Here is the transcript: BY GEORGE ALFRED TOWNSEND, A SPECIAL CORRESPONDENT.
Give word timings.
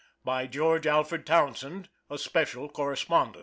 BY 0.25 0.47
GEORGE 0.47 0.87
ALFRED 0.87 1.27
TOWNSEND, 1.27 1.87
A 2.09 2.17
SPECIAL 2.17 2.69
CORRESPONDENT. 2.69 3.37